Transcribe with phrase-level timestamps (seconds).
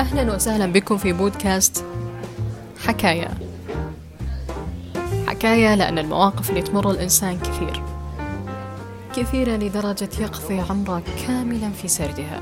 [0.00, 1.84] أهلا وسهلا بكم في بودكاست
[2.86, 3.28] حكاية
[5.26, 7.82] حكاية لأن المواقف اللي تمر الإنسان كثير.
[9.16, 12.40] كثيرة لدرجة يقضي عمره كاملا في سردها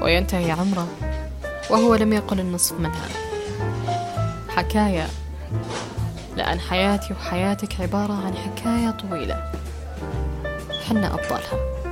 [0.00, 0.88] وينتهي عمره
[1.70, 3.08] وهو لم يقل النصف منها.
[4.48, 5.06] حكاية
[6.36, 9.52] لأن حياتي وحياتك عبارة عن حكاية طويلة.
[10.88, 11.83] حنا أبطالها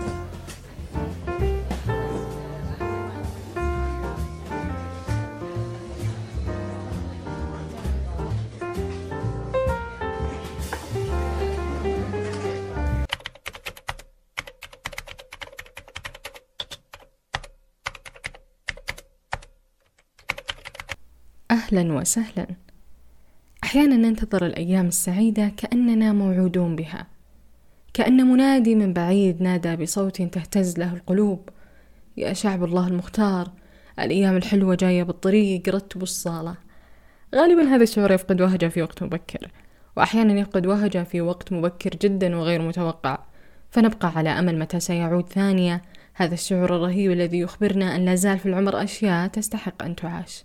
[21.62, 22.46] أهلا وسهلا.
[23.64, 27.06] أحيانا ننتظر الأيام السعيدة كأننا موعودون بها.
[27.94, 31.48] كأن منادي من بعيد نادى بصوت تهتز له القلوب.
[32.16, 33.50] يا شعب الله المختار
[33.98, 36.54] الأيام الحلوة جاية بالطريق رتبوا الصالة.
[37.34, 39.50] غالبا هذا الشعور يفقد وهجه في وقت مبكر
[39.96, 43.18] وأحيانا يفقد وهجه في وقت مبكر جدا وغير متوقع.
[43.70, 45.82] فنبقى على أمل متى سيعود ثانية.
[46.14, 50.44] هذا الشعور الرهيب الذي يخبرنا أن لا زال في العمر أشياء تستحق أن تعاش.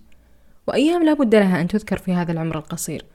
[0.68, 3.06] وأيام لا بد لها أن تذكر في هذا العمر القصير.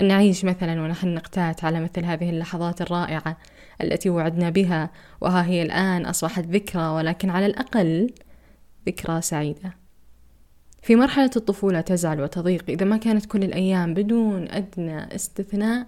[0.00, 3.36] أن نعيش مثلا ونحن نقتات على مثل هذه اللحظات الرائعة
[3.82, 8.10] التي وعدنا بها وها هي الآن أصبحت ذكرى ولكن على الأقل
[8.86, 9.76] ذكرى سعيدة.
[10.82, 15.86] في مرحلة الطفولة تزعل وتضيق إذا ما كانت كل الأيام بدون أدنى استثناء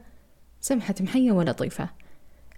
[0.61, 1.89] سمحة محية ولطيفة.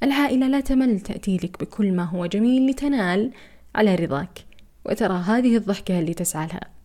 [0.03, 3.33] العائلة لا تمل تأتي لك بكل ما هو جميل لتنال
[3.75, 4.39] على رضاك.
[4.85, 6.78] وترى هذه الضحكة اللي تسعى لها.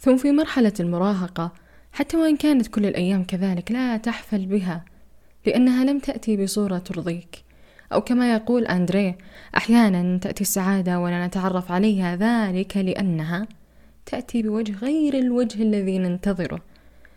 [0.00, 1.52] ثم في مرحلة المراهقة
[1.92, 4.84] حتى وإن كانت كل الأيام كذلك لا تحفل بها
[5.46, 7.44] لأنها لم تأتي بصورة ترضيك.
[7.92, 9.18] أو كما يقول أندريه
[9.56, 13.46] أحيانا تأتي السعادة ولا نتعرف عليها ذلك لأنها
[14.06, 16.60] تأتي بوجه غير الوجه الذي ننتظره.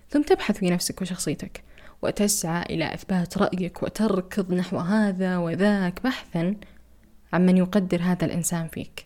[0.09, 1.63] ثم تبحث في نفسك وشخصيتك
[2.01, 6.55] وتسعى إلى إثبات رأيك وتركض نحو هذا وذاك بحثا
[7.33, 9.05] عمن يقدر هذا الإنسان فيك.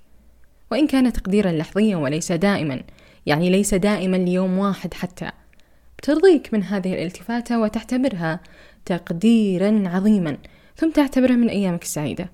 [0.72, 2.82] وإن كان تقديرا لحظيا وليس دائما
[3.28, 5.32] يعني ليس دائما ليوم واحد حتى.
[5.98, 8.40] بترضيك من هذه الالتفاتة وتعتبرها
[8.86, 10.38] تقديرا عظيما
[10.76, 12.30] ثم تعتبرها من أيامك السعيدة.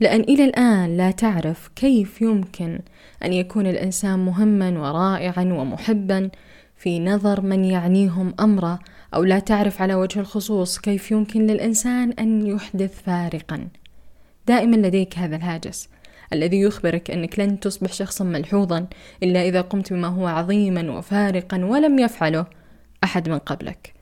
[0.00, 2.80] لأن إلى الآن لا تعرف كيف يمكن
[3.24, 6.30] أن يكون الإنسان مهما ورائعا ومحبا
[6.76, 8.78] في نظر من يعنيهم أمره
[9.14, 13.68] أو لا تعرف على وجه الخصوص كيف يمكن للإنسان أن يحدث فارقا.
[14.46, 15.88] دائما لديك هذا الهاجس.
[16.32, 18.86] الذي يخبرك أنك لن تصبح شخصا ملحوظا
[19.22, 22.46] إلا إذا قمت بما هو عظيما وفارقا ولم يفعله
[23.04, 23.94] أحد من قبلك.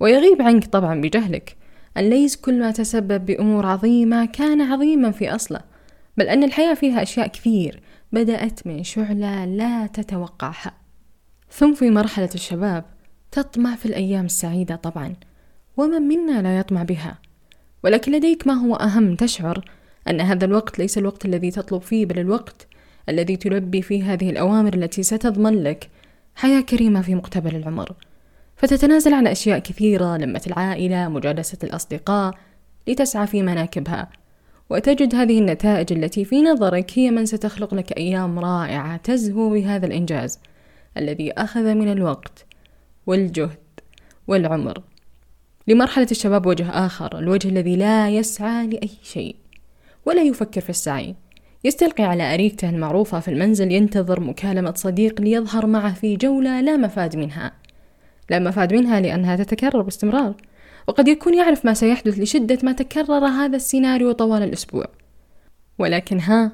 [0.00, 1.56] ويغيب عنك طبعا بجهلك
[1.96, 5.60] أن ليس كل ما تسبب بأمور عظيمة كان عظيما في أصله
[6.16, 7.80] بل أن الحياة فيها أشياء كثير
[8.12, 10.72] بدأت من شعلة لا تتوقعها.
[11.50, 12.84] ثم في مرحلة الشباب
[13.30, 15.14] تطمع في الأيام السعيدة طبعا
[15.76, 17.18] ومن منا لا يطمع بها؟
[17.84, 19.64] ولكن لديك ما هو أهم تشعر
[20.08, 22.66] أن هذا الوقت ليس الوقت الذي تطلب فيه بل الوقت
[23.08, 25.88] الذي تلبي فيه هذه الأوامر التي ستضمن لك
[26.34, 27.92] حياة كريمة في مقتبل العمر.
[28.56, 32.34] فتتنازل عن أشياء كثيرة لمة العائلة مجالسة الأصدقاء
[32.88, 34.10] لتسعى في مناكبها.
[34.70, 40.38] وتجد هذه النتائج التي في نظرك هي من ستخلق لك أيام رائعة تزهو بهذا الإنجاز
[40.96, 42.46] الذي أخذ من الوقت
[43.06, 43.58] والجهد
[44.28, 44.82] والعمر.
[45.68, 49.36] لمرحلة الشباب وجه آخر الوجه الذي لا يسعى لأي شيء.
[50.06, 51.14] ولا يفكر في السعي.
[51.64, 57.16] يستلقي على أريكته المعروفة في المنزل ينتظر مكالمة صديق ليظهر معه في جولة لا مفاد
[57.16, 57.52] منها.
[58.30, 60.34] لا مفاد منها لأنها تتكرر باستمرار
[60.88, 64.86] وقد يكون يعرف ما سيحدث لشدة ما تكرر هذا السيناريو طوال الأسبوع.
[65.78, 66.52] ولكن ها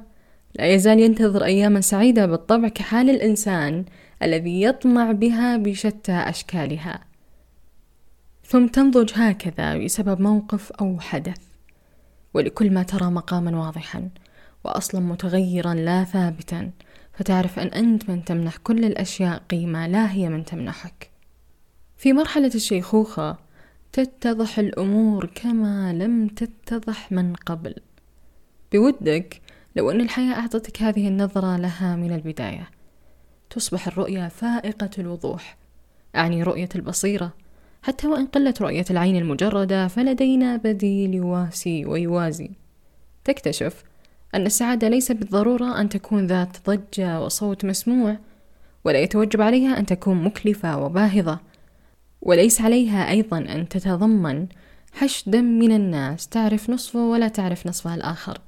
[0.54, 3.84] لا يزال ينتظر أياما سعيدة بالطبع كحال الإنسان
[4.22, 7.00] الذي يطمع بها بشتى أشكالها.
[8.44, 11.55] ثم تنضج هكذا بسبب موقف أو حدث.
[12.36, 14.08] ولكل ما ترى مقاما واضحا
[14.64, 16.70] وأصلا متغيرا لا ثابتا
[17.12, 21.10] فتعرف أن أنت من تمنح كل الأشياء قيمة لا هي من تمنحك.
[21.96, 23.38] في مرحلة الشيخوخة
[23.92, 27.74] تتضح الأمور كما لم تتضح من قبل.
[28.72, 29.40] بودك
[29.76, 32.70] لو أن الحياة أعطتك هذه النظرة لها من البداية.
[33.50, 35.56] تصبح الرؤية فائقة الوضوح
[36.16, 37.32] أعني رؤية البصيرة
[37.86, 42.50] حتى وإن قلت رؤية العين المجردة فلدينا بديل يواسي ويوازي.
[43.24, 43.84] تكتشف
[44.34, 48.16] أن السعادة ليس بالضرورة أن تكون ذات ضجة وصوت مسموع
[48.84, 51.38] ولا يتوجب عليها أن تكون مكلفة وباهظة
[52.22, 54.46] وليس عليها أيضا أن تتضمن
[54.92, 58.38] حشدا من الناس تعرف نصفه ولا تعرف نصفها الآخر.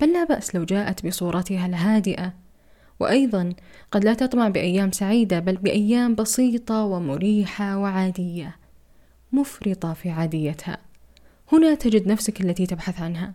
[0.00, 2.32] بل لا بأس لو جاءت بصورتها الهادئة
[3.00, 3.52] وأيضا
[3.90, 8.56] قد لا تطمع بأيام سعيدة بل بأيام بسيطة ومريحة وعادية
[9.32, 10.78] مفرطة في عاديتها.
[11.52, 13.32] هنا تجد نفسك التي تبحث عنها.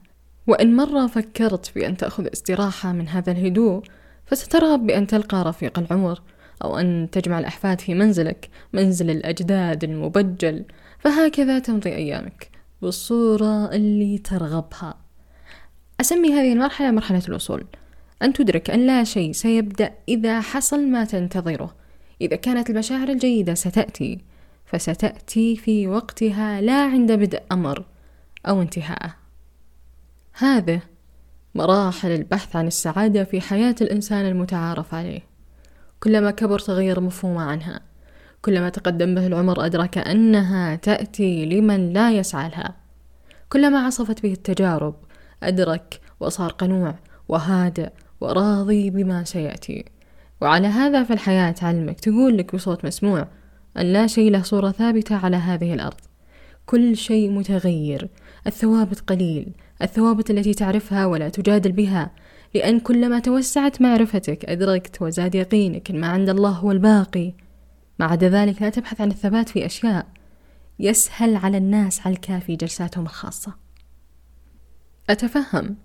[0.48, 3.84] وإن مرة فكرت بأن تأخذ استراحة من هذا الهدوء
[4.26, 6.22] فسترغب بأن تلقى رفيق العمر
[6.64, 10.66] أو أن تجمع الأحفاد في منزلك منزل الأجداد المبجل.
[11.00, 12.50] فهكذا تمضي أيامك
[12.82, 14.98] بالصورة اللي ترغبها.
[16.02, 17.66] أسمي هذه المرحلة مرحلة الوصول.
[18.22, 21.76] أن تدرك أن لا شيء سيبدأ إذا حصل ما تنتظره.
[22.22, 24.20] إذا كانت المشاعر الجيدة ستأتي
[24.66, 27.86] فستأتي في وقتها لا عند بدء أمر
[28.48, 29.16] أو انتهاءه
[30.34, 30.82] هذه
[31.56, 35.22] مراحل البحث عن السعادة في حياة الإنسان المتعارف عليه.
[36.00, 37.80] كلما كبر تغير مفهومه عنها.
[38.42, 42.76] كلما تقدم به العمر أدرك أنها تأتي لمن لا يسعى لها.
[43.50, 44.96] كلما عصفت به التجارب
[45.44, 46.96] أدرك وصار قنوع
[47.30, 47.90] وهادئ
[48.22, 49.86] وراضي بما سيأتي.
[50.42, 53.28] وعلى هذا فالحياة تعلمك تقول لك بصوت مسموع
[53.78, 56.02] أن لا شيء له صورة ثابتة على هذه الأرض.
[56.66, 58.10] كل شيء متغير.
[58.48, 59.54] الثوابت قليل.
[59.82, 62.12] الثوابت التي تعرفها ولا تجادل بها.
[62.56, 67.34] لأن كلما توسعت معرفتك أدركت وزاد يقينك أن ما عند الله هو الباقي.
[68.00, 70.08] ما عدا ذلك لا تبحث عن الثبات في أشياء.
[70.80, 73.54] يسهل على الناس على الكافي جلساتهم الخاصة.
[75.10, 75.76] أتفهم؟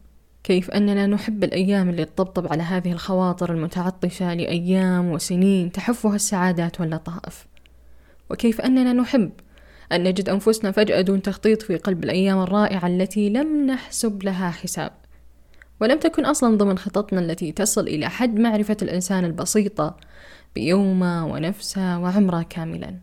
[0.46, 7.46] كيف أننا نحب الأيام اللي تطبطب على هذه الخواطر المتعطشة لأيام وسنين تحفها السعادات واللطائف.
[8.30, 9.30] وكيف أننا نحب
[9.92, 14.92] أن نجد أنفسنا فجأة دون تخطيط في قلب الأيام الرائعة التي لم نحسب لها حساب
[15.80, 19.96] ولم تكن أصلا ضمن خططنا التي تصل إلى حد معرفة الإنسان البسيطة
[20.54, 23.00] بيومه ونفسه وعمره كاملا.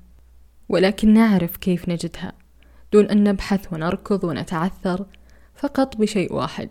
[0.69, 2.34] ولكن نعرف كيف نجدها
[2.94, 5.06] دون أن نبحث ونركض ونتعثر
[5.56, 6.69] فقط بشيء واحد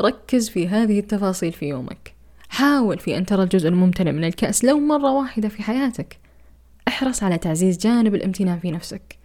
[0.00, 2.14] ركز في هذه التفاصيل في يومك.
[2.48, 6.18] حاول في أن ترى الجزء الممتنع من الكأس لو مرة واحدة في حياتك.
[6.88, 9.18] احرص على تعزيز جانب الامتنان في نفسك.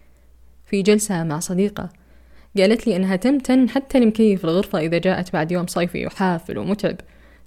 [0.66, 1.88] في جلسة مع صديقة
[2.56, 6.96] قالت لي أنها تمتن حتى لمكيف الغرفة إذا جاءت بعد يوم صيفي وحافل ومتعب.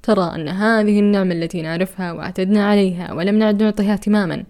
[0.04, 4.44] ترى أن هذه النعمة التي نعرفها واعتدنا عليها ولم نعد نعطيها اهتماما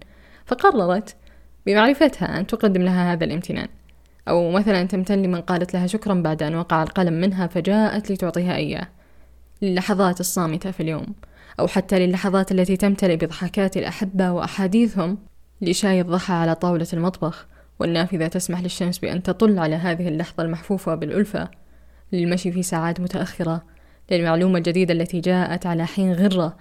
[0.46, 1.16] فقررت
[1.66, 3.68] بمعرفتها أن تقدم لها هذا الامتنان
[4.28, 8.88] أو مثلا تمتن لمن قالت لها شكرا بعد أن وقع القلم منها فجاءت لتعطيها إياه
[9.62, 11.06] للحظات الصامتة في اليوم
[11.60, 15.18] أو حتى للحظات التي تمتلئ بضحكات الأحبة وأحاديثهم
[15.60, 17.46] لشاي الضحى على طاولة المطبخ
[17.78, 21.48] والنافذة تسمح للشمس بأن تطل على هذه اللحظة المحفوفة بالألفة
[22.12, 23.62] للمشي في ساعات متأخرة
[24.10, 26.56] للمعلومة الجديدة التي جاءت على حين غرة.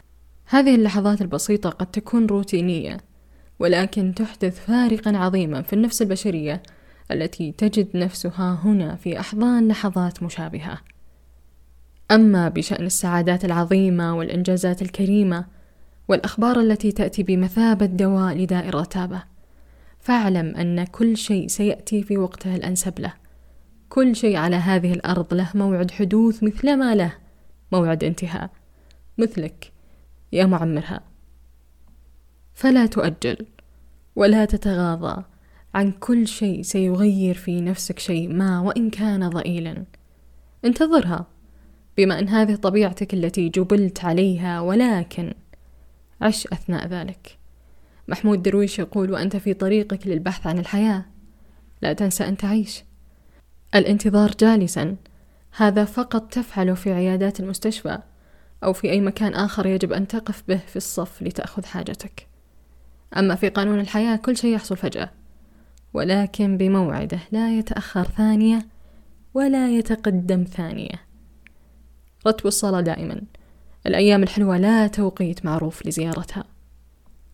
[0.46, 2.98] هذه اللحظات البسيطة قد تكون روتينية
[3.60, 6.64] ولكن تحدث فارقا عظيما في النفس البشرية
[7.12, 10.78] التي تجد نفسها هنا في أحضان لحظات مشابهة.
[12.12, 15.46] أما بشأن السعادات العظيمة والإنجازات الكريمة
[16.08, 19.24] والأخبار التي تأتي بمثابة دواء لداء الرتابة
[20.00, 23.14] فاعلم أن كل شيء سيأتي في وقته الأنسب له.
[23.90, 27.14] كل شيء على هذه الأرض له موعد حدوث مثلما له
[27.72, 28.50] موعد انتهاء
[29.18, 29.72] مثلك
[30.32, 31.02] يا معمرها.
[32.54, 33.46] فلا تؤجل
[34.16, 35.24] ولا تتغاضى
[35.76, 39.86] عن كل شيء سيغير في نفسك شيء ما وإن كان ضئيلا.
[40.66, 41.26] انتظرها
[41.98, 45.34] بما أن هذه طبيعتك التي جبلت عليها ولكن
[46.22, 47.38] عش أثناء ذلك.
[48.08, 51.06] محمود درويش يقول وأنت في طريقك للبحث عن الحياة.
[51.82, 52.84] لا تنسى أن تعيش.
[53.76, 54.96] الانتظار جالسا.
[55.52, 57.98] هذا فقط تفعله في عيادات المستشفى
[58.64, 62.28] أو في أي مكان آخر يجب أن تقف به في الصف لتأخذ حاجتك.
[63.18, 65.25] أما في قانون الحياة كل شيء يحصل فجأة.
[65.96, 68.66] ولكن بموعده لا يتأخر ثانية
[69.34, 71.02] ولا يتقدم ثانية.
[72.28, 73.22] رتب الصلاة دائما.
[73.88, 76.44] الأيام الحلوة لا توقيت معروف لزيارتها.